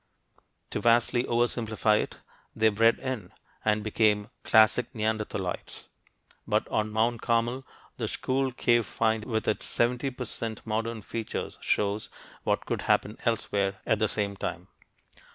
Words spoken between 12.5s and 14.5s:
could happen elsewhere at the same